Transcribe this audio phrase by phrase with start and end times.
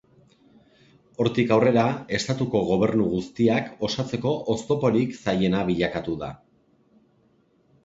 [1.23, 1.83] Hortik aurrera
[2.19, 6.35] estatuko gobernu guztiak osatzeko oztoporik zailena bilakatu da.